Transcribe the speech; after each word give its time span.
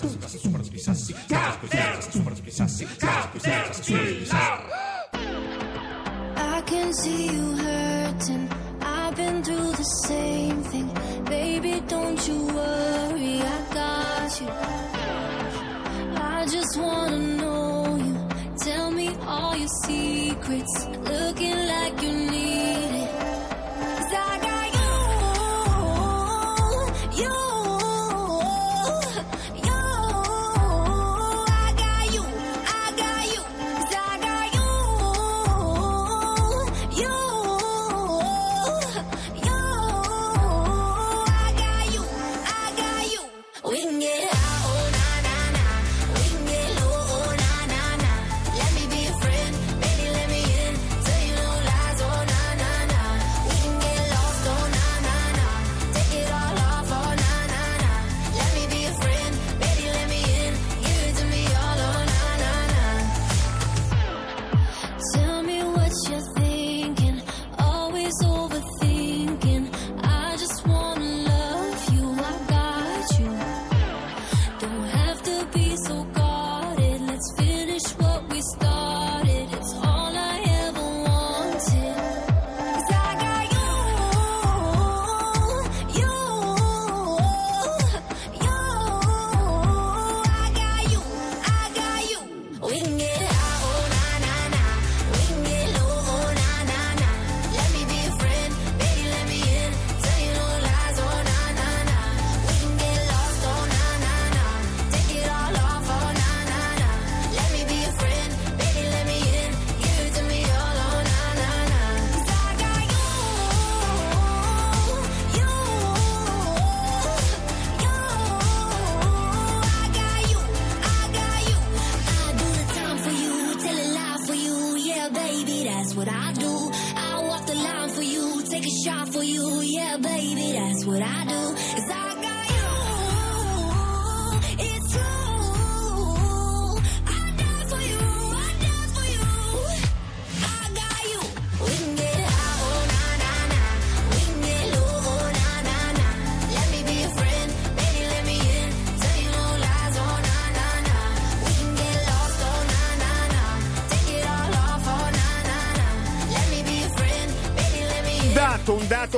Sí, 0.00 0.08
sí, 0.08 0.38
sí, 0.38 0.38
sí, 0.38 0.94
sí, 0.94 0.94
sí, 0.94 1.14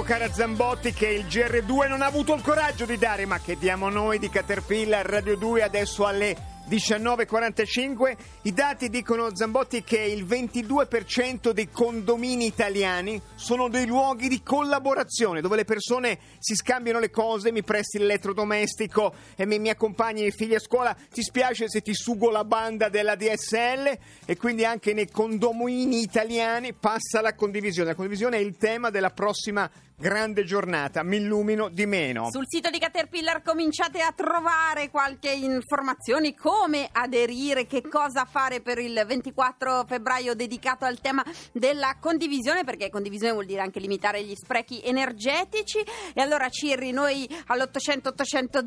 Cara 0.02 0.32
Zambotti 0.32 0.92
che 0.92 1.06
il 1.06 1.26
GR2 1.26 1.88
non 1.88 2.02
ha 2.02 2.06
avuto 2.06 2.34
il 2.34 2.42
coraggio 2.42 2.84
di 2.84 2.98
dare, 2.98 3.24
ma 3.24 3.38
che 3.40 3.56
diamo 3.56 3.88
noi 3.88 4.18
di 4.18 4.28
Caterpillar 4.28 5.06
Radio 5.06 5.36
2 5.36 5.62
adesso 5.62 6.04
alle 6.06 6.50
19.45. 6.68 8.16
I 8.42 8.52
dati 8.52 8.88
dicono 8.88 9.34
Zambotti 9.34 9.82
che 9.82 10.00
il 10.00 10.24
22% 10.24 11.50
dei 11.50 11.68
condomini 11.70 12.46
italiani 12.46 13.20
sono 13.34 13.68
dei 13.68 13.86
luoghi 13.86 14.28
di 14.28 14.42
collaborazione 14.42 15.41
dove 15.41 15.56
le 15.56 15.64
persone 15.64 16.18
si 16.38 16.54
scambiano 16.54 16.98
le 16.98 17.10
cose, 17.10 17.52
mi 17.52 17.62
presti 17.62 17.98
l'elettrodomestico 17.98 19.14
e 19.36 19.46
mi, 19.46 19.58
mi 19.58 19.68
accompagni 19.68 20.24
i 20.24 20.30
figli 20.30 20.54
a 20.54 20.60
scuola, 20.60 20.96
ti 21.12 21.22
spiace 21.22 21.68
se 21.68 21.82
ti 21.82 21.94
sugo 21.94 22.30
la 22.30 22.44
banda 22.44 22.88
della 22.88 23.16
DSL 23.16 23.98
e 24.24 24.36
quindi 24.36 24.64
anche 24.64 24.94
nei 24.94 25.10
condomini 25.10 26.00
italiani 26.00 26.72
passa 26.72 27.20
la 27.20 27.34
condivisione. 27.34 27.91
La 27.91 27.94
condivisione 27.94 28.36
è 28.36 28.41
il 28.41 28.56
tema 28.56 28.91
della 28.91 29.10
prossima 29.10 29.70
grande 30.02 30.42
giornata, 30.42 31.04
mi 31.04 31.18
illumino 31.18 31.68
di 31.68 31.86
meno. 31.86 32.28
Sul 32.28 32.48
sito 32.48 32.70
di 32.70 32.80
Caterpillar 32.80 33.40
cominciate 33.40 34.00
a 34.00 34.10
trovare 34.10 34.90
qualche 34.90 35.30
informazione, 35.30 36.34
come 36.34 36.88
aderire, 36.90 37.66
che 37.66 37.82
cosa 37.82 38.24
fare 38.24 38.60
per 38.60 38.78
il 38.78 39.00
24 39.06 39.84
febbraio 39.86 40.34
dedicato 40.34 40.84
al 40.84 41.00
tema 41.00 41.24
della 41.52 41.98
condivisione, 42.00 42.64
perché 42.64 42.91
condivisione 42.91 43.32
vuol 43.32 43.46
dire 43.46 43.60
anche 43.60 43.78
limitare 43.78 44.24
gli 44.24 44.34
sprechi 44.34 44.82
energetici. 44.82 45.78
E 46.12 46.20
allora 46.20 46.48
Cirri, 46.48 46.91
noi 46.91 47.24
all'800 47.46 48.08
800 48.08 48.64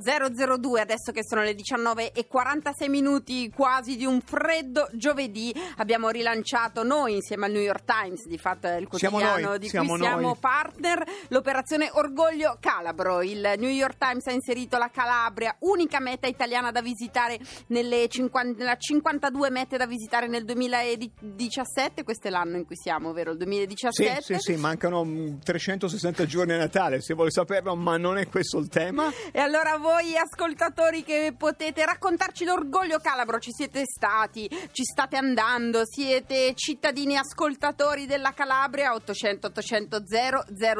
002, 0.58 0.80
adesso 0.80 1.12
che 1.12 1.20
sono 1.22 1.42
le 1.42 1.54
19 1.54 2.14
e 2.14 2.28
46 2.28 2.88
minuti 2.88 3.52
quasi 3.54 3.98
di 3.98 4.06
un 4.06 4.22
freddo 4.22 4.88
giovedì, 4.94 5.54
abbiamo 5.80 6.08
rilanciato 6.08 6.84
noi 6.84 7.16
insieme 7.16 7.48
al 7.48 7.52
New 7.52 7.62
York 7.62 7.84
Times, 7.84 8.26
di 8.26 8.38
fatto 8.38 8.68
è 8.68 8.76
il 8.76 8.88
Siamo 8.92 9.18
quotidiano 9.18 9.50
noi, 9.50 9.60
di 9.60 9.68
siamo 9.68 9.90
cui 9.90 10.00
siamo 10.00 10.22
noi. 10.22 10.38
partner, 10.40 11.04
l'operazione 11.30 11.90
Orgoglio 11.92 12.58
Calabro. 12.60 13.22
Il 13.22 13.54
New 13.58 13.70
York 13.70 13.98
Times 13.98 14.26
ha 14.28 14.32
inserito 14.32 14.78
la 14.78 14.90
Calabria, 14.90 15.56
unica 15.60 16.00
meta 16.00 16.28
italiana 16.28 16.72
da 16.72 16.82
visitare 16.82 17.40
nelle 17.68 18.08
50, 18.08 18.58
nella 18.60 18.76
52 18.78 19.50
mete 19.50 19.78
da 19.78 19.86
visitare 19.86 20.28
nel 20.28 20.46
2017. 20.46 22.04
Questo 22.04 22.28
è 22.28 22.32
l'anno 22.32 22.58
in 22.58 22.66
cui 22.66 22.76
siamo, 22.76 23.12
vero? 23.14 23.32
Il 23.32 23.38
Sì, 23.40 23.46
2017. 23.46 24.22
sì, 24.40 24.54
sì, 24.54 24.56
mancano 24.60 25.04
mm, 25.04 25.40
360 25.44 26.26
giorni 26.26 26.54
a 26.54 26.58
Natale, 26.58 27.02
se 27.02 27.14
vuole 27.14 27.32
saperlo, 27.32 27.76
ma 27.76 27.98
non 27.98 28.18
è 28.18 28.28
questo 28.28 28.58
il 28.58 28.68
tema. 28.70 29.12
E 29.32 29.40
allora 29.40 29.78
voi 29.78 30.16
ascoltatori 30.18 31.04
che 31.04 31.34
potete 31.38 31.86
raccontarci 31.86 32.46
l'orgoglio 32.46 33.00
calabro, 33.00 33.40
ci 33.40 33.52
siete 33.52 33.84
stati, 33.86 34.48
ci 34.72 34.84
state 34.84 35.18
andando, 35.18 35.82
siete 35.86 36.54
cittadini 36.56 37.18
ascoltatori 37.18 38.06
della 38.06 38.32
Calabria 38.34 38.94
800 38.94 39.48
800 39.48 40.04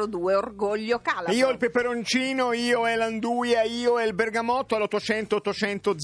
002 0.06 0.35
orgoglio 0.36 1.00
calabro. 1.00 1.32
Io 1.32 1.48
il 1.50 1.56
peperoncino, 1.56 2.52
io 2.52 2.86
e 2.86 2.94
l'anduia, 2.94 3.62
io 3.62 3.98
e 3.98 4.06
il 4.06 4.14
bergamotto 4.14 4.76
all'800 4.76 5.34
800 5.34 5.94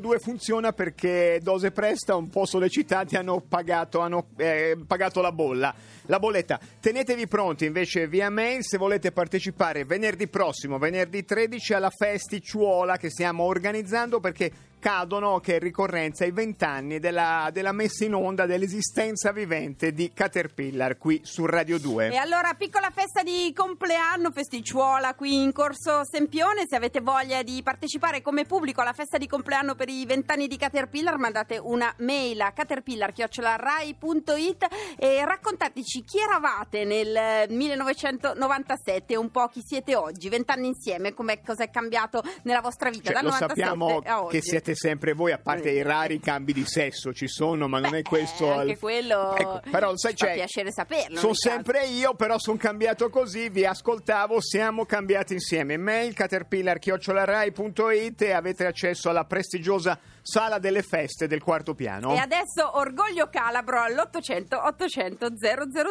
002 0.00 0.18
funziona 0.18 0.72
perché 0.72 1.38
Dose 1.42 1.70
Presta, 1.70 2.16
un 2.16 2.28
po' 2.28 2.44
sollecitati, 2.46 3.16
hanno 3.16 3.40
pagato, 3.40 4.00
hanno, 4.00 4.28
eh, 4.36 4.76
pagato 4.86 5.20
la 5.20 5.32
bolla. 5.32 5.74
La 6.06 6.18
bolletta. 6.18 6.60
Tenetevi 6.80 7.26
pronti 7.26 7.64
invece 7.64 8.06
via 8.08 8.28
mail 8.28 8.62
se 8.62 8.76
volete 8.76 9.10
partecipare 9.10 9.84
venerdì 9.84 10.28
prossimo, 10.28 10.78
venerdì 10.78 11.24
13 11.24 11.72
alla 11.72 11.90
festicciuola 11.90 12.98
che 12.98 13.08
stiamo 13.08 13.44
organizzando 13.44 14.20
perché 14.20 14.50
cadono, 14.84 15.40
che 15.40 15.56
è 15.56 15.58
ricorrenza, 15.58 16.26
i 16.26 16.30
vent'anni 16.30 16.98
della, 16.98 17.48
della 17.50 17.72
messa 17.72 18.04
in 18.04 18.12
onda 18.12 18.44
dell'esistenza 18.44 19.32
vivente 19.32 19.94
di 19.94 20.12
Caterpillar 20.12 20.98
qui 20.98 21.22
su 21.24 21.46
Radio 21.46 21.78
2. 21.78 22.10
E 22.10 22.18
allora, 22.18 22.52
piccola 22.52 22.90
festa 22.90 23.22
di 23.22 23.50
compleanno, 23.56 24.30
festicciuola 24.30 25.14
qui 25.14 25.42
in 25.42 25.52
Corso 25.52 26.04
Sempione. 26.04 26.66
Se 26.68 26.76
avete 26.76 27.00
voglia 27.00 27.42
di 27.42 27.62
partecipare 27.62 28.20
come 28.20 28.44
pubblico 28.44 28.82
alla 28.82 28.92
festa 28.92 29.16
di 29.16 29.26
compleanno 29.26 29.74
per 29.74 29.88
i 29.88 30.04
vent'anni 30.04 30.48
di 30.48 30.58
Caterpillar, 30.58 31.16
mandate 31.16 31.56
una 31.56 31.90
mail 32.00 32.42
a 32.42 32.52
caterpillar.rai.it 32.52 34.66
e 34.98 35.24
raccontateci 35.24 36.04
chi 36.04 36.18
eravate 36.18 36.84
nel 36.84 37.48
1997 37.48 39.14
e 39.14 39.16
un 39.16 39.30
po' 39.30 39.48
chi 39.48 39.62
siete 39.64 39.96
oggi, 39.96 40.28
vent'anni 40.28 40.66
insieme, 40.66 41.14
com'è, 41.14 41.40
cosa 41.40 41.64
è 41.64 41.70
cambiato 41.70 42.22
nella 42.42 42.60
vostra 42.60 42.90
vita 42.90 43.12
Cioè, 43.12 43.14
dal 43.14 43.24
lo 43.24 43.30
97 43.30 43.60
sappiamo 43.62 44.02
a 44.04 44.24
oggi. 44.24 44.36
che 44.36 44.42
siete 44.42 44.72
cambiate 44.74 44.76
sempre 44.76 45.12
voi, 45.12 45.32
a 45.32 45.38
parte 45.38 45.70
i 45.70 45.82
rari 45.82 46.20
cambi 46.20 46.52
di 46.52 46.64
sesso 46.66 47.12
ci 47.12 47.28
sono, 47.28 47.68
ma 47.68 47.78
non 47.78 47.94
è 47.94 48.02
questo... 48.02 48.52
Anche 48.52 48.72
al- 48.72 48.78
quello 48.78 49.36
Ecco, 49.36 49.60
però 49.70 49.96
sai, 49.96 50.14
fa 50.16 50.26
c'è... 50.26 50.34
piacere 50.34 50.72
saperlo. 50.72 51.16
Sono 51.16 51.28
nel 51.28 51.38
caso. 51.38 51.50
sempre 51.50 51.86
io, 51.86 52.14
però 52.14 52.38
sono 52.38 52.56
cambiato 52.56 53.08
così, 53.10 53.48
vi 53.48 53.64
ascoltavo, 53.64 54.40
siamo 54.40 54.84
cambiati 54.84 55.34
insieme. 55.34 55.76
Mail 55.76 56.14
caterpillar.it 56.14 58.22
e 58.22 58.32
avete 58.32 58.66
accesso 58.66 59.08
alla 59.08 59.24
prestigiosa 59.24 59.98
sala 60.22 60.58
delle 60.58 60.82
feste 60.82 61.26
del 61.26 61.42
quarto 61.42 61.74
piano. 61.74 62.14
E 62.14 62.18
adesso 62.18 62.78
Orgoglio 62.78 63.28
Calabro 63.30 63.80
all'800 63.80 64.54
800 64.64 65.28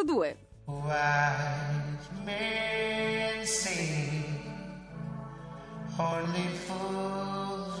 002. 0.04 0.36
Wise 0.66 2.08
men 2.24 3.46
say 3.46 4.24
only 5.98 6.48
fools 6.66 7.78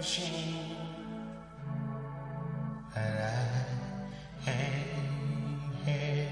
machine 0.00 0.64
that 2.94 3.66
I 4.46 4.50
am 4.50 5.72
here 5.84 6.28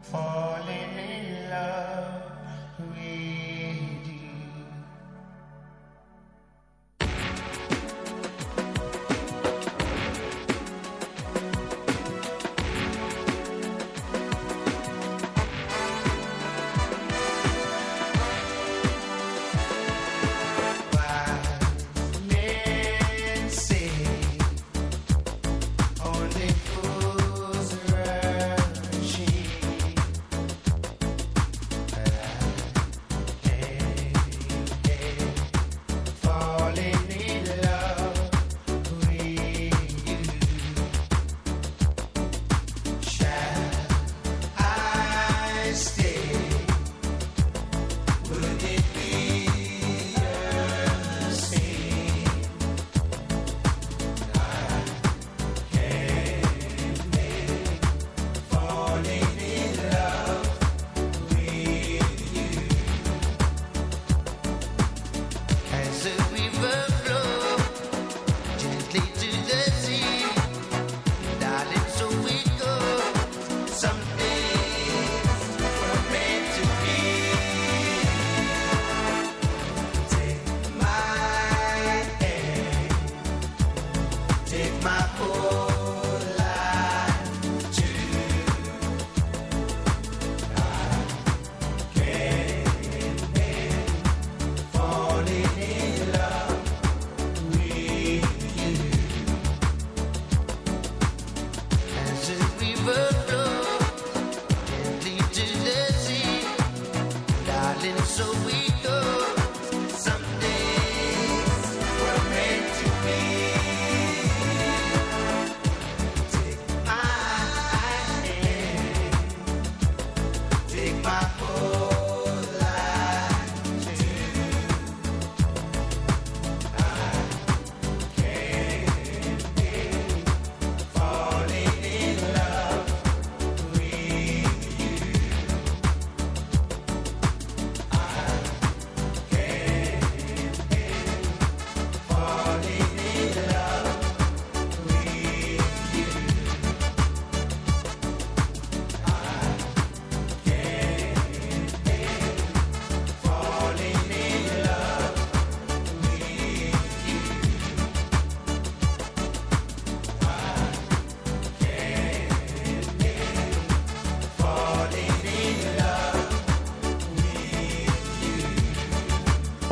for. 0.00 0.67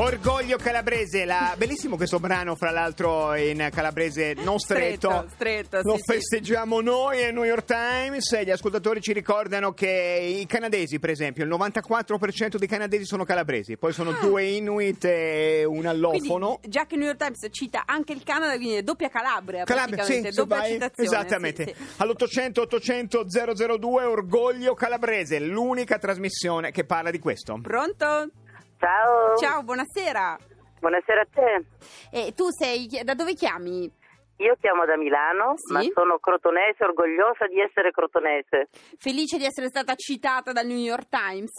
Orgoglio 0.07 0.57
calabrese, 0.57 1.25
la- 1.25 1.55
bellissimo 1.59 1.97
questo 1.97 2.21
brano, 2.21 2.55
fra 2.55 2.71
l'altro 2.71 3.35
in 3.35 3.69
calabrese 3.73 4.35
non 4.35 4.61
stretto. 4.61 5.09
Stretto, 5.11 5.29
stretto, 5.35 5.81
Lo 5.83 5.97
sì, 5.97 6.03
sì. 6.05 6.13
festeggiamo 6.13 6.81
noi 6.81 7.23
e 7.23 7.33
New 7.33 7.43
York 7.43 7.65
Times 7.65 8.41
gli 8.45 8.51
ascoltatori 8.53 9.01
ci 9.01 9.13
ricordano 9.13 9.73
che 9.73 10.37
i 10.41 10.47
canadesi, 10.47 11.01
per 11.01 11.11
esempio, 11.11 11.43
il 11.43 11.51
94% 11.51 12.57
dei 12.57 12.69
canadesi 12.69 13.05
sono 13.05 13.25
calabresi, 13.25 13.77
poi 13.79 13.93
sono 13.93 14.13
due 14.21 14.45
inuit 14.45 15.05
e 15.07 15.65
un 15.65 15.87
allofono. 15.87 16.53
Ah. 16.53 16.59
Quindi, 16.59 16.69
già 16.69 16.87
che 16.87 16.95
New 16.95 17.07
York 17.07 17.19
Times 17.19 17.49
cita 17.51 17.83
anche 17.85 18.13
il 18.13 18.23
Canada, 18.23 18.55
quindi 18.55 18.77
è 18.77 18.83
doppia 18.83 19.09
Calabria, 19.09 19.65
Calabria, 19.65 20.05
sì, 20.05 20.21
doppia 20.21 20.45
vai- 20.59 20.71
citazione. 20.75 21.09
esattamente. 21.09 21.65
sì. 21.65 21.75
All'800 21.97 22.61
800 22.61 23.27
002 23.29 24.05
Orgoglio 24.05 24.75
Calabrese, 24.75 25.41
l'unica 25.41 25.99
trasmissione 25.99 26.71
che 26.71 26.85
parla 26.85 27.11
di 27.11 27.19
questo. 27.19 27.59
Pronto? 27.61 28.31
Ciao. 28.79 29.37
Ciao, 29.37 29.63
buonasera. 29.63 30.37
Buonasera 30.81 31.21
a 31.23 31.27
te. 31.33 31.65
E 32.13 32.33
tu 32.35 32.51
sei, 32.51 32.87
da 33.03 33.15
dove 33.15 33.35
chiami? 33.35 33.91
Io 34.39 34.55
chiamo 34.61 34.85
da 34.85 34.97
Milano, 34.99 35.55
Sì. 35.57 35.73
ma 35.73 35.81
sono 35.95 36.19
crotonese, 36.19 36.85
orgogliosa 36.85 37.47
di 37.47 37.59
essere 37.61 37.91
crotonese. 37.91 38.69
Felice 38.99 39.39
di 39.39 39.45
essere 39.47 39.69
stata 39.69 39.95
citata 39.95 40.53
dal 40.53 40.67
New 40.67 40.77
York 40.77 41.09
Times. 41.09 41.57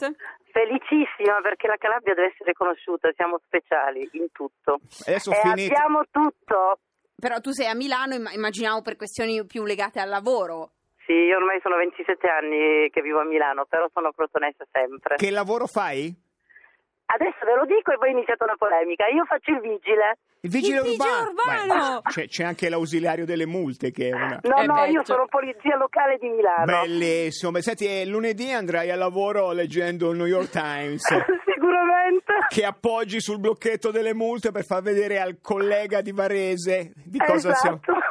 Felicissima 0.51 1.41
perché 1.41 1.65
la 1.67 1.77
Calabria 1.77 2.13
deve 2.13 2.29
essere 2.33 2.53
conosciuta, 2.53 3.09
siamo 3.15 3.39
speciali 3.45 4.07
in 4.13 4.27
tutto. 4.31 4.79
Adesso 5.07 5.31
e 5.31 5.35
finite. 5.41 5.73
abbiamo 5.73 6.03
tutto. 6.11 6.79
Però 7.19 7.39
tu 7.39 7.49
sei 7.49 7.65
a 7.65 7.73
Milano, 7.73 8.13
imm- 8.13 8.31
immaginavo 8.31 8.81
per 8.83 8.95
questioni 8.95 9.43
più 9.45 9.63
legate 9.65 9.99
al 9.99 10.09
lavoro. 10.09 10.73
Sì, 11.07 11.13
io 11.13 11.37
ormai 11.37 11.59
sono 11.63 11.77
27 11.77 12.27
anni 12.27 12.89
che 12.91 13.01
vivo 13.01 13.21
a 13.21 13.25
Milano, 13.25 13.65
però 13.65 13.87
sono 13.91 14.11
crotonese 14.11 14.67
sempre. 14.71 15.15
Che 15.15 15.31
lavoro 15.31 15.65
fai? 15.65 16.13
Adesso 17.09 17.45
ve 17.45 17.55
lo 17.55 17.65
dico 17.65 17.91
e 17.93 17.97
poi 17.97 18.09
è 18.09 18.11
iniziata 18.11 18.43
una 18.43 18.55
polemica. 18.57 19.07
Io 19.07 19.23
faccio 19.25 19.51
il 19.51 19.61
vigile. 19.61 20.17
Il 20.41 20.49
vigile 20.51 20.77
Il 20.79 20.83
vigile 20.83 21.09
urbano. 21.09 21.31
urbano! 21.31 22.01
Beh, 22.03 22.11
c'è, 22.11 22.27
c'è 22.27 22.43
anche 22.43 22.69
l'ausiliario 22.69 23.25
delle 23.25 23.45
multe 23.45 23.91
che 23.91 24.09
è 24.09 24.13
una... 24.13 24.39
No, 24.43 24.57
Eh 24.57 24.65
no, 24.65 24.73
beh, 24.73 24.89
io 24.89 25.05
sono 25.05 25.25
polizia 25.27 25.77
locale 25.77 26.17
di 26.19 26.27
Milano. 26.27 26.65
Bellissimo. 26.65 27.51
Beh, 27.51 27.61
Senti, 27.61 27.85
eh, 27.87 28.05
lunedì 28.05 28.51
andrai 28.51 28.91
al 28.91 28.99
lavoro 28.99 29.51
leggendo 29.53 30.11
il 30.11 30.17
New 30.17 30.25
York 30.27 30.49
Times. 30.49 31.03
Sicuramente. 31.57 32.33
che 32.49 32.65
appoggi 32.65 33.19
sul 33.19 33.39
blocchetto 33.39 33.89
delle 33.91 34.13
multe 34.13 34.51
per 34.51 34.63
far 34.63 34.81
vedere 34.81 35.19
al 35.19 35.39
collega 35.41 36.01
di 36.01 36.11
Varese 36.11 36.91
di 36.95 37.17
cosa 37.17 37.49
esatto. 37.51 37.79
siamo. 37.83 38.01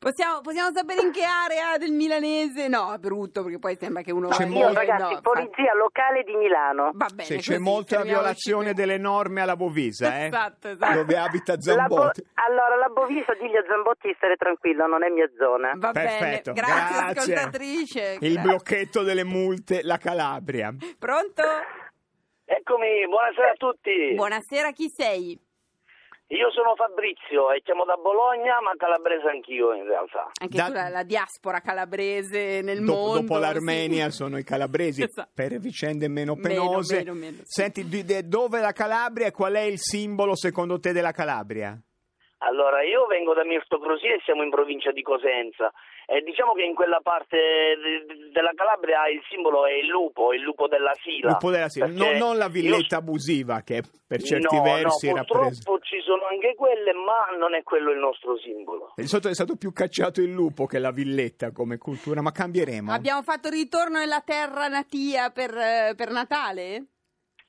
Possiamo, 0.00 0.40
possiamo 0.40 0.70
sapere 0.72 1.02
in 1.02 1.12
che 1.12 1.22
area 1.24 1.76
del 1.76 1.90
milanese? 1.92 2.68
No, 2.68 2.90
è 2.94 2.96
brutto 2.96 3.42
perché 3.42 3.58
poi 3.58 3.76
sembra 3.76 4.00
che 4.00 4.10
uno... 4.12 4.28
C'è 4.28 4.46
Io, 4.46 4.50
molto- 4.50 4.72
ragazzi, 4.72 5.12
no, 5.12 5.20
polizia 5.20 5.74
locale 5.74 6.22
di 6.22 6.34
Milano. 6.36 6.90
Va 6.94 7.08
bene, 7.12 7.24
Se 7.24 7.36
c'è 7.36 7.58
molta 7.58 8.00
violazione 8.00 8.72
delle 8.72 8.96
norme 8.96 9.42
alla 9.42 9.56
Bovisa, 9.56 10.16
eh? 10.20 10.24
Esatto, 10.28 10.68
esatto. 10.68 10.94
Dove 10.94 11.18
abita 11.18 11.52
La 11.52 11.58
Bo- 11.58 11.96
Zambotti. 11.96 12.26
allora, 12.32 12.76
la 12.76 12.88
Bovisa, 12.88 13.34
digli 13.34 13.54
a 13.54 13.62
Zambotti 13.68 14.08
di 14.08 14.14
stare 14.16 14.36
tranquillo, 14.36 14.86
non 14.86 15.04
è 15.04 15.10
mia 15.10 15.28
zona. 15.36 15.72
Va 15.76 15.90
Perfetto, 15.90 16.52
bene, 16.54 16.66
grazie, 16.66 16.96
grazie. 17.12 17.34
ascoltatrice. 17.34 18.16
Il 18.20 18.40
blocchetto 18.40 19.02
delle 19.02 19.24
multe, 19.24 19.80
la 19.82 19.98
Calabria. 19.98 20.74
Pronto? 20.98 21.42
Eccomi, 22.46 23.06
buonasera 23.06 23.50
a 23.50 23.54
tutti. 23.54 24.14
Buonasera, 24.14 24.70
chi 24.70 24.88
sei? 24.88 25.38
Io 26.32 26.48
sono 26.52 26.76
Fabrizio 26.76 27.50
e 27.50 27.60
chiamo 27.62 27.84
da 27.84 27.96
Bologna, 27.96 28.60
ma 28.60 28.70
calabrese 28.76 29.26
anch'io 29.28 29.72
in 29.74 29.84
realtà. 29.84 30.30
Anche 30.40 30.56
Da- 30.56 30.66
tu 30.66 30.72
la, 30.72 30.88
la 30.88 31.02
diaspora 31.02 31.58
calabrese 31.60 32.60
nel 32.62 32.84
Do- 32.84 32.92
mondo. 32.94 33.20
dopo 33.22 33.38
l'Armenia 33.38 34.10
sì. 34.10 34.16
sono 34.16 34.38
i 34.38 34.44
calabresi 34.44 35.02
Esatto. 35.02 35.28
per 35.34 35.58
vicende 35.58 36.06
meno 36.06 36.36
Meno, 36.36 36.48
penose. 36.68 36.96
meno, 36.98 37.14
meno, 37.14 37.36
sì. 37.38 37.42
Senti, 37.46 37.88
di- 37.88 38.04
de- 38.04 38.28
dove 38.28 38.60
la 38.60 38.70
Calabria 38.72 39.26
e 39.26 39.32
qual 39.32 39.54
è 39.54 39.62
il 39.62 39.78
simbolo 39.80 40.36
secondo 40.36 40.78
te 40.78 40.92
della 40.92 41.10
Calabria? 41.10 41.76
Allora, 42.42 42.82
io 42.82 43.04
vengo 43.06 43.34
da 43.34 43.44
Mirto 43.44 43.78
Crosi 43.78 44.06
e 44.06 44.18
siamo 44.24 44.42
in 44.42 44.48
provincia 44.48 44.92
di 44.92 45.02
Cosenza 45.02 45.70
e 46.06 46.22
diciamo 46.22 46.54
che 46.54 46.62
in 46.62 46.74
quella 46.74 47.00
parte 47.02 47.36
de- 47.36 48.30
della 48.32 48.52
Calabria 48.54 49.06
il 49.08 49.20
simbolo 49.28 49.66
è 49.66 49.72
il 49.72 49.86
lupo, 49.86 50.32
il 50.32 50.40
lupo 50.40 50.66
della 50.66 50.94
Sila. 51.02 51.32
Lupo 51.32 51.50
della 51.50 51.68
Sila, 51.68 51.84
Perché 51.86 52.00
non, 52.00 52.16
non 52.16 52.38
la 52.38 52.46
io- 52.46 52.50
villetta 52.50 52.96
abusiva 52.96 53.60
che 53.60 53.82
per 54.06 54.22
certi 54.22 54.56
no, 54.56 54.62
versi 54.62 55.08
no, 55.10 55.16
era 55.16 55.24
presa. 55.24 55.44
purtroppo 55.50 55.78
ci 55.84 55.99
sono 56.10 56.26
anche 56.26 56.56
quelle, 56.56 56.92
ma 56.92 57.36
non 57.38 57.54
è 57.54 57.62
quello 57.62 57.92
il 57.92 57.98
nostro 57.98 58.36
simbolo. 58.38 58.94
Di 58.96 59.06
solito 59.06 59.28
è 59.28 59.34
stato 59.34 59.54
più 59.54 59.72
cacciato 59.72 60.20
il 60.20 60.32
lupo 60.32 60.66
che 60.66 60.80
la 60.80 60.90
villetta 60.90 61.52
come 61.52 61.78
cultura, 61.78 62.20
ma 62.20 62.32
cambieremo. 62.32 62.90
Abbiamo 62.90 63.22
fatto 63.22 63.48
ritorno 63.48 63.98
nella 63.98 64.20
terra 64.20 64.66
natia 64.66 65.30
per, 65.30 65.56
eh, 65.56 65.94
per 65.94 66.10
Natale? 66.10 66.86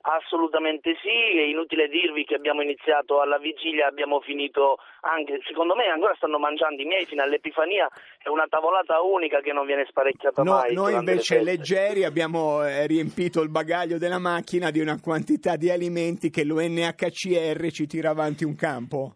Assolutamente 0.01 0.95
sì, 1.01 1.37
è 1.37 1.43
inutile 1.43 1.87
dirvi 1.87 2.25
che 2.25 2.35
abbiamo 2.35 2.61
iniziato 2.61 3.21
alla 3.21 3.37
vigilia, 3.37 3.87
abbiamo 3.87 4.19
finito 4.21 4.77
anche, 5.01 5.39
secondo 5.45 5.75
me 5.75 5.85
ancora 5.85 6.13
stanno 6.15 6.39
mangiando 6.39 6.81
i 6.81 6.85
miei 6.85 7.05
fino 7.05 7.21
all'Epifania, 7.21 7.87
è 8.17 8.29
una 8.29 8.47
tavolata 8.49 9.01
unica 9.01 9.41
che 9.41 9.53
non 9.53 9.65
viene 9.65 9.85
sparecchiata 9.87 10.41
No, 10.43 10.53
mai. 10.53 10.73
noi 10.73 10.93
invece 10.93 11.37
le 11.37 11.43
leggeri 11.43 12.03
abbiamo 12.03 12.65
eh, 12.65 12.87
riempito 12.87 13.41
il 13.41 13.49
bagaglio 13.49 13.97
della 13.97 14.19
macchina 14.19 14.71
di 14.71 14.79
una 14.79 14.99
quantità 14.99 15.55
di 15.55 15.69
alimenti 15.69 16.29
che 16.29 16.43
l'UNHCR 16.43 17.71
ci 17.71 17.85
tira 17.85 18.09
avanti 18.09 18.43
un 18.43 18.55
campo. 18.55 19.15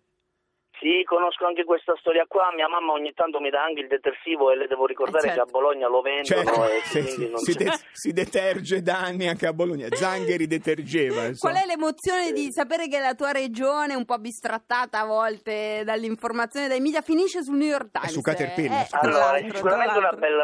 Sì, 0.86 1.02
conosco 1.04 1.48
anche 1.48 1.64
questa 1.64 1.96
storia 2.00 2.26
qua, 2.28 2.52
mia 2.54 2.68
mamma 2.68 2.92
ogni 2.92 3.12
tanto 3.14 3.40
mi 3.40 3.50
dà 3.50 3.64
anche 3.64 3.82
il 3.82 3.88
detersivo 3.88 4.52
e 4.52 4.56
le 4.56 4.68
devo 4.68 4.86
ricordare 4.86 5.26
Eh, 5.26 5.30
certo. 5.34 5.44
che 5.44 5.50
a 5.50 5.52
Bologna 5.52 5.88
lo 5.88 6.02
vendono 6.02 6.44
Certo, 6.44 6.64
e 6.70 6.82
sì, 6.84 7.02
sì, 7.08 7.28
non 7.28 7.40
si, 7.40 7.54
de- 7.56 7.80
si 7.92 8.14
deterge 8.14 8.84
da 8.84 9.00
anni 9.00 9.28
anche 9.28 9.48
a 9.48 9.54
Bologna. 9.54 9.88
Zangheri 9.90 10.46
detergeva. 10.46 11.26
insomma. 11.26 11.54
Qual 11.54 11.64
è 11.64 11.66
l'emozione 11.66 12.32
di 12.34 12.52
sapere 12.52 12.88
che 12.88 13.00
la 13.00 13.16
tua 13.16 13.32
regione, 13.32 13.96
un 13.96 14.06
po' 14.06 14.20
bistrattata 14.20 15.00
a 15.00 15.06
volte 15.06 15.82
dall'informazione 15.84 16.68
dai 16.68 16.80
media, 16.82 17.02
finisce 17.02 17.42
sul 17.42 17.56
New 17.58 17.68
York 17.68 17.90
Times? 17.90 18.12
su 18.12 18.22
Caterpillar, 18.22 18.82
Eh, 18.84 18.86
su 18.86 18.96
Allora, 19.02 19.38
è 19.38 19.50
sicuramente 19.52 19.98
una 19.98 20.12
bella, 20.12 20.44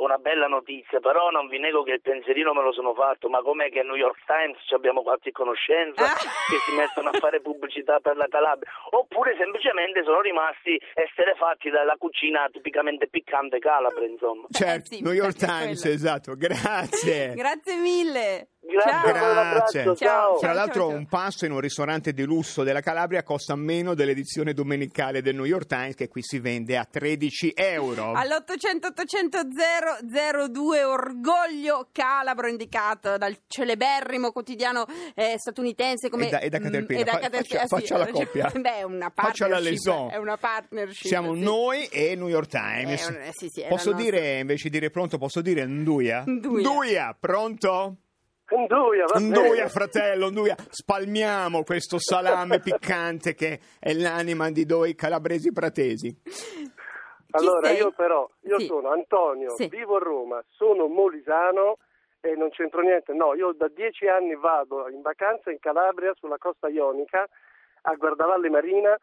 una 0.00 0.16
bella 0.16 0.46
notizia, 0.46 1.00
però 1.00 1.30
non 1.30 1.46
vi 1.48 1.58
nego 1.58 1.82
che 1.82 1.92
il 1.92 2.00
pensierino 2.00 2.52
me 2.52 2.62
lo 2.62 2.72
sono 2.72 2.94
fatto, 2.94 3.28
ma 3.28 3.40
com'è 3.42 3.70
che 3.70 3.82
New 3.82 3.94
York 3.96 4.24
Times 4.26 4.58
ci 4.66 4.74
abbiamo 4.74 5.02
qualche 5.02 5.30
conoscenza 5.30 6.04
Ah. 6.04 6.14
che 6.50 6.58
si 6.66 6.74
mettono 6.76 7.10
a 7.10 7.18
fare 7.18 7.40
pubblicità 7.40 8.00
per 8.00 8.16
la 8.16 8.26
Calabria, 8.28 8.70
oppure 8.90 9.36
semplicemente 9.36 10.02
sono 10.04 10.20
rimasti 10.20 10.78
esterefatti 10.94 11.70
dalla 11.70 11.96
cucina 11.98 12.48
tipicamente 12.50 13.08
piccante 13.08 13.58
calabre, 13.58 14.06
insomma. 14.06 14.46
Certo, 14.50 14.94
Eh, 14.94 14.96
sì, 14.96 15.02
New 15.02 15.12
York 15.12 15.36
Times, 15.36 15.80
quello. 15.80 15.94
esatto. 15.94 16.34
Grazie. 16.36 17.34
Grazie 17.36 17.76
mille. 17.76 18.48
Grazie, 18.62 19.12
Grazie. 19.12 19.82
Ciao. 19.84 19.96
ciao. 19.96 20.38
Tra 20.38 20.52
l'altro 20.52 20.88
ciao, 20.88 20.96
un 20.96 21.06
pasto 21.06 21.44
in 21.46 21.52
un 21.52 21.60
ristorante 21.60 22.12
di 22.12 22.22
lusso 22.24 22.62
della 22.62 22.80
Calabria 22.80 23.22
costa 23.22 23.56
meno 23.56 23.94
dell'edizione 23.94 24.52
domenicale 24.52 25.22
del 25.22 25.34
New 25.34 25.44
York 25.44 25.66
Times 25.66 25.94
che 25.94 26.08
qui 26.08 26.22
si 26.22 26.38
vende 26.38 26.76
a 26.76 26.84
13 26.88 27.52
euro. 27.56 28.12
All'800 28.12 28.86
800 28.90 29.40
002 30.52 30.84
Orgoglio 30.84 31.88
Calabro 31.90 32.48
indicato 32.48 33.16
dal 33.16 33.36
celeberrimo 33.46 34.30
quotidiano 34.30 34.84
eh, 35.14 35.34
statunitense 35.38 36.08
come 36.10 36.26
E 36.26 36.30
da- 36.30 36.38
e 36.40 36.48
da 36.50 36.58
mm, 36.60 36.62
Caterpillar. 36.62 37.00
e 37.00 37.04
da 37.04 37.12
Fa- 37.12 37.18
Caterpillar, 37.18 37.66
faccia- 37.66 37.76
sì, 37.80 37.86
faccia 37.88 37.96
la 37.98 38.06
eh, 38.06 38.12
coppia. 38.12 38.50
Beh, 38.60 38.74
è 38.76 38.82
una 38.82 39.10
Faccia 39.14 39.46
la 39.48 39.54
partnership. 39.54 39.62
liaison. 39.86 40.10
È 40.10 40.16
una 40.16 40.36
partnership. 40.36 41.06
Siamo 41.06 41.34
sì. 41.34 41.40
noi 41.40 41.86
e 41.86 42.14
New 42.14 42.28
York 42.28 42.48
Times. 42.50 43.08
Un- 43.08 43.14
eh, 43.16 43.30
sì, 43.32 43.48
posso 43.68 43.90
nostra- 43.90 43.92
dire, 43.94 44.38
invece 44.38 44.68
di 44.68 44.78
dire 44.78 44.90
pronto, 44.90 45.16
posso 45.18 45.40
dire 45.40 45.64
Nduia? 45.66 46.24
Nduia. 46.26 47.16
pronto? 47.18 47.96
Nduia, 48.56 49.04
va 49.06 49.18
bene. 49.18 49.28
Nduia, 49.28 49.68
fratello, 49.68 50.30
Nduia. 50.30 50.56
Spalmiamo 50.68 51.62
questo 51.62 51.98
salame 51.98 52.60
piccante 52.60 53.34
che 53.34 53.60
è 53.78 53.92
l'anima 53.92 54.50
di 54.50 54.64
noi 54.66 54.94
calabresi 54.94 55.52
pratesi. 55.52 56.14
Allora, 57.32 57.70
io 57.70 57.92
però, 57.92 58.28
io 58.42 58.58
Sì. 58.58 58.66
sono 58.66 58.90
Antonio, 58.90 59.50
Sì. 59.50 59.68
vivo 59.68 59.96
a 59.96 60.00
Roma, 60.00 60.42
sono 60.48 60.88
molisano 60.88 61.76
e 62.20 62.34
non 62.34 62.50
c'entro 62.50 62.80
niente. 62.82 63.12
No, 63.12 63.34
io 63.34 63.52
da 63.52 63.68
dieci 63.68 64.08
anni 64.08 64.34
vado 64.34 64.88
in 64.88 65.00
vacanza 65.00 65.50
in 65.52 65.60
Calabria, 65.60 66.12
sulla 66.18 66.38
costa 66.38 66.68
ionica, 66.68 67.28
a 67.82 67.94
Guardavalle 67.94 68.50
Marina 68.50 68.98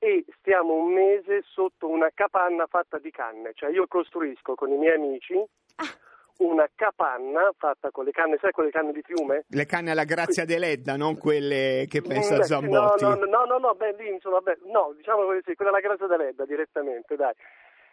e 0.00 0.24
stiamo 0.38 0.74
un 0.74 0.92
mese 0.92 1.42
sotto 1.46 1.86
una 1.88 2.10
capanna 2.12 2.66
fatta 2.66 2.98
di 2.98 3.10
canne. 3.12 3.52
Cioè 3.54 3.70
io 3.70 3.86
costruisco 3.86 4.54
con 4.56 4.70
i 4.72 4.76
miei 4.76 4.96
amici 4.96 5.34
Ah. 5.76 5.84
Una 6.40 6.66
capanna 6.74 7.50
fatta 7.56 7.90
con 7.90 8.04
le 8.04 8.12
canne, 8.12 8.38
sai 8.40 8.50
quelle 8.52 8.70
canne 8.70 8.92
di 8.92 9.02
fiume? 9.02 9.44
Le 9.48 9.66
canne 9.66 9.90
alla 9.90 10.04
grazia 10.04 10.44
deledda, 10.44 10.96
non 10.96 11.18
quelle 11.18 11.86
che 11.88 12.00
pensa 12.02 12.36
Mm, 12.36 12.40
Zambotti. 12.42 13.04
No, 13.04 13.14
no, 13.14 13.24
no, 13.26 13.44
no, 13.44 13.58
no, 13.58 13.74
beh, 13.74 13.94
lì, 13.98 14.08
insomma, 14.10 14.40
beh, 14.40 14.58
no, 14.72 14.92
diciamo 14.96 15.24
così, 15.24 15.54
quella 15.54 15.70
alla 15.70 15.80
Grazia 15.80 16.06
dell'Edda 16.06 16.44
direttamente, 16.46 17.16
dai. 17.16 17.32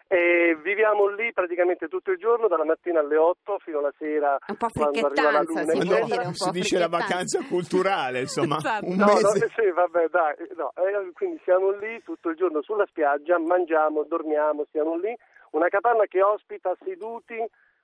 E 0.10 0.58
viviamo 0.64 1.08
lì 1.08 1.34
praticamente 1.34 1.90
tutto 1.90 2.12
il 2.12 2.18
giorno, 2.18 2.48
dalla 2.48 2.64
mattina 2.64 3.02
alle 3.02 3.18
8 3.18 3.60
fino 3.60 3.80
alla 3.80 3.92
sera. 3.98 4.38
Un 4.48 4.56
po' 4.56 4.68
quando 4.72 5.06
arriva 5.08 5.32
la 5.32 5.42
luna, 5.42 5.66
si 5.66 5.78
no, 5.90 6.06
dire, 6.06 6.18
un 6.20 6.28
po' 6.28 6.46
si 6.46 6.52
dice 6.52 6.78
la 6.80 6.88
vacanza 6.88 7.44
culturale, 7.46 8.22
insomma, 8.22 8.56
Esatto. 8.64 8.86
un 8.86 8.96
No, 8.96 9.06
no, 9.08 9.14
mese. 9.34 9.46
eh, 9.46 9.50
sì, 9.54 9.70
vabbè, 9.70 10.08
dai, 10.10 10.36
no, 10.56 10.72
eh, 10.78 11.12
quindi 11.12 11.42
siamo 11.44 11.72
lì 11.72 12.02
tutto 12.04 12.30
il 12.30 12.38
giorno 12.38 12.62
sulla 12.62 12.86
spiaggia, 12.86 13.38
mangiamo, 13.38 14.04
dormiamo, 14.04 14.66
siamo 14.72 14.96
lì. 14.96 15.14
Una 15.52 15.68
capanna 15.68 16.06
che 16.06 16.22
ospita 16.24 16.74
seduti 16.86 17.36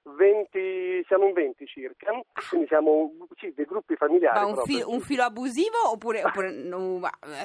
20, 0.04 1.04
siamo 1.08 1.28
in 1.28 1.34
20 1.34 1.66
circa, 1.66 2.12
quindi 2.50 2.68
siamo 2.68 3.12
sì, 3.40 3.54
dei 3.56 3.66
gruppi 3.66 3.96
familiari. 3.96 4.38
Ma 4.40 4.46
un, 4.46 4.58
filo, 4.66 4.90
un 4.90 5.00
filo 5.00 5.24
abusivo 5.24 5.92
oppure, 5.92 6.24
oppure 6.24 6.52
no, 6.52 7.00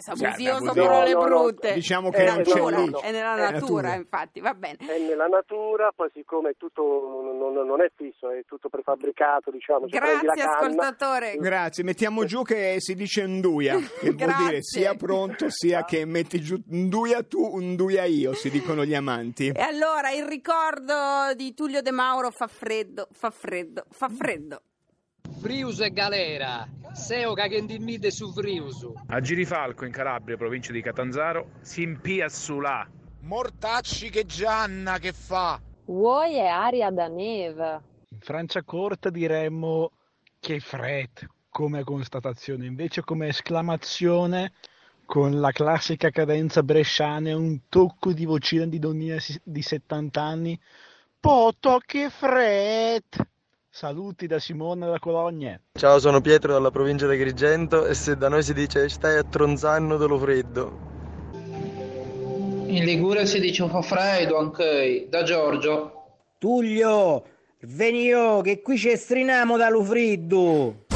abusivo 0.07 0.53
abusivo. 0.53 0.57
sono 0.59 0.73
parole 0.73 1.13
No, 1.13 1.21
no, 1.21 1.27
no, 1.29 1.43
brutte. 1.45 1.73
diciamo 1.75 2.09
È 2.11 2.13
che 2.17 2.25
non 2.25 2.43
c'è 2.43 2.55
natura, 2.55 2.77
lì. 2.79 2.91
È 3.01 3.11
nella 3.13 3.35
È 3.35 3.53
natura, 3.53 3.53
natura. 3.83 3.95
infatti, 3.95 4.41
va 4.41 4.55
bene. 4.55 4.77
è 4.81 4.99
nella 4.99 5.27
natura, 5.27 5.93
poi 5.95 6.11
siccome 6.13 6.51
è 6.51 6.55
tutto 6.57 6.83
non, 6.83 7.53
non- 7.55 7.67
non 7.67 7.81
è 7.81 7.91
fisso, 7.95 8.31
è 8.31 8.45
tutto 8.47 8.69
prefabbricato, 8.69 9.51
diciamo. 9.51 9.89
cioè 9.89 10.01
Grazie 10.01 10.27
canna, 10.29 10.51
ascoltatore. 10.59 11.37
Grazie, 11.37 11.85
mettiamo 11.85 12.25
giù 12.25 12.43
che 12.43 12.77
si 12.79 12.95
dice 12.95 13.25
nduia, 13.27 13.77
che 14.01 14.11
vuol 14.13 14.35
dire 14.37 14.63
sia 14.63 14.95
pronto 14.95 15.47
sia 15.49 15.85
che 15.85 16.05
metti 16.05 16.41
giù 16.41 16.61
nduia 16.71 17.23
tu, 17.23 17.59
nduia 17.61 18.05
io, 18.05 18.33
si 18.35 18.51
dicono 18.51 18.85
gli 18.85 18.95
amanti. 18.95 19.53
E 19.55 19.61
allora 19.63 20.11
il 20.11 20.25
ricordo 20.27 21.33
di 21.37 21.55
Tullio 21.55 21.83
De 21.83 21.91
Mauro 21.93 22.31
fa 22.31 22.47
freddo, 22.49 23.09
fa 23.13 23.31
freddo, 23.31 23.85
fa 23.91 24.09
freddo. 24.09 24.63
Frius 25.41 25.81
e 25.81 25.93
Galera, 25.93 26.67
Seo 26.93 27.35
Cagendilmide 27.35 28.11
su 28.11 28.33
Friusu. 28.33 28.93
A 29.07 29.21
Girifalco, 29.21 29.85
in 29.85 29.93
Calabria, 29.93 30.37
provincia 30.37 30.73
di 30.73 30.83
Catanzaro, 30.83 31.51
si 31.61 31.83
impia 31.83 32.29
su 32.29 32.59
là. 32.59 32.89
Mortacci 33.21 34.11
che 34.11 34.25
Gianna 34.25 34.99
che 34.99 35.13
fa? 35.13 35.61
Vuoi 35.85 36.35
è 36.35 36.47
aria 36.47 36.91
da 36.91 37.07
neve. 37.09 37.83
In 38.11 38.21
Franciacorta 38.21 39.11
diremmo 39.11 39.93
che 40.41 40.61
fred 40.61 41.29
come 41.49 41.85
constatazione, 41.85 42.67
invece 42.67 43.03
come 43.03 43.29
esclamazione 43.29 44.53
con 45.05 45.41
la 45.41 45.53
classica 45.53 46.11
cadenza 46.11 46.63
bresciana 46.63 47.31
e 47.31 47.33
un 47.33 47.61
tocco 47.69 48.13
di 48.13 48.25
vocina 48.25 48.67
di 48.67 48.79
donnina 48.79 49.17
di 49.43 49.63
70 49.63 50.21
anni. 50.21 50.61
Poto 51.21 51.81
che 51.85 52.11
fred! 52.11 53.03
Saluti 53.69 54.29
da 54.29 54.39
Simone 54.39 54.87
da 54.87 55.01
Cologne. 55.01 55.63
Ciao, 55.73 55.99
sono 55.99 56.21
Pietro 56.21 56.53
dalla 56.53 56.71
provincia 56.71 57.09
di 57.09 57.15
Agrigento 57.15 57.87
e 57.87 57.95
se 57.95 58.17
da 58.17 58.29
noi 58.29 58.45
si 58.45 58.55
dice 58.55 58.89
stai 58.89 59.19
a 59.19 59.25
tronzanno 59.25 59.97
dello 59.97 60.17
freddo. 60.17 60.79
In 62.67 62.85
Liguria 62.85 63.27
si 63.27 63.41
dice 63.41 63.69
fa 63.69 63.83
freddo 63.83 64.39
anche, 64.39 65.07
da 65.11 65.25
Giorgio. 65.25 66.05
Tullio, 66.39 67.25
veni 67.63 68.05
io 68.05 68.41
che 68.41 68.63
qui 68.63 68.79
ci 68.79 68.97
striniamo 68.97 69.57
dallo 69.57 69.83
freddo. 69.83 70.87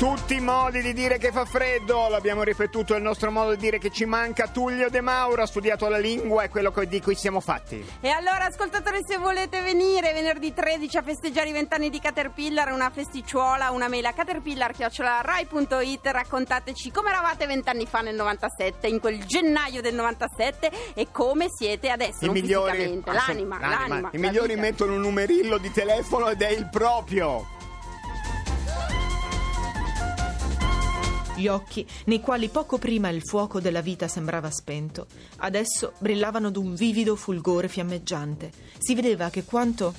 Tutti 0.00 0.34
i 0.36 0.40
modi 0.40 0.80
di 0.80 0.94
dire 0.94 1.18
che 1.18 1.30
fa 1.30 1.44
freddo, 1.44 2.08
l'abbiamo 2.08 2.42
ripetuto, 2.42 2.94
è 2.94 2.96
il 2.96 3.02
nostro 3.02 3.30
modo 3.30 3.50
di 3.50 3.58
dire 3.58 3.76
che 3.76 3.90
ci 3.90 4.06
manca. 4.06 4.48
Tullio 4.48 4.88
De 4.88 5.02
Mauro 5.02 5.42
ha 5.42 5.46
studiato 5.46 5.90
la 5.90 5.98
lingua 5.98 6.42
e 6.42 6.48
quello 6.48 6.72
di 6.88 7.02
cui 7.02 7.14
siamo 7.14 7.40
fatti. 7.40 7.84
E 8.00 8.08
allora, 8.08 8.46
ascoltatori, 8.46 9.00
se 9.06 9.18
volete 9.18 9.60
venire 9.60 10.14
venerdì 10.14 10.54
13 10.54 10.96
a 10.96 11.02
festeggiare 11.02 11.50
i 11.50 11.52
vent'anni 11.52 11.90
di 11.90 12.00
Caterpillar, 12.00 12.72
una 12.72 12.88
festicciuola, 12.88 13.72
una 13.72 13.88
mail 13.88 14.06
a 14.06 14.14
caterpillar.rai.it, 14.14 16.06
raccontateci 16.06 16.90
come 16.90 17.10
eravate 17.10 17.44
vent'anni 17.44 17.84
fa 17.84 18.00
nel 18.00 18.14
97, 18.14 18.86
in 18.86 19.00
quel 19.00 19.22
gennaio 19.26 19.82
del 19.82 19.94
97 19.94 20.94
e 20.94 21.08
come 21.12 21.48
siete 21.50 21.90
adesso, 21.90 22.24
I 22.24 22.30
migliori, 22.30 23.02
l'anima, 23.04 23.58
sono- 23.60 23.70
l'anima. 23.70 24.08
I 24.12 24.18
migliori 24.18 24.54
vita. 24.54 24.60
mettono 24.62 24.94
un 24.94 25.02
numerillo 25.02 25.58
di 25.58 25.70
telefono 25.70 26.30
ed 26.30 26.40
è 26.40 26.48
il 26.48 26.70
proprio. 26.70 27.58
Gli 31.40 31.48
occhi, 31.48 31.86
nei 32.04 32.20
quali 32.20 32.50
poco 32.50 32.76
prima 32.76 33.08
il 33.08 33.22
fuoco 33.22 33.60
della 33.60 33.80
vita 33.80 34.08
sembrava 34.08 34.50
spento, 34.50 35.06
adesso 35.38 35.94
brillavano 35.96 36.50
d'un 36.50 36.74
vivido 36.74 37.16
fulgore 37.16 37.66
fiammeggiante. 37.66 38.52
Si 38.76 38.94
vedeva 38.94 39.30
che 39.30 39.44
quanto... 39.44 39.94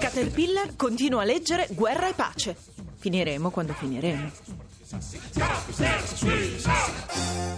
Caterpillar 0.00 0.74
continua 0.74 1.20
a 1.20 1.24
leggere 1.24 1.68
Guerra 1.72 2.08
e 2.08 2.14
pace. 2.14 2.56
Finiremo 2.96 3.50
quando 3.50 3.74
finiremo. 3.74 4.30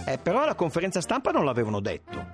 Eh, 0.05 0.17
però 0.17 0.43
alla 0.43 0.55
conferenza 0.55 0.99
stampa 0.99 1.31
non 1.31 1.45
l'avevano 1.45 1.79
detto. 1.79 2.33